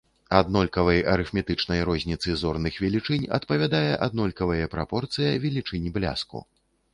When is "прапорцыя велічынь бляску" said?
4.73-6.45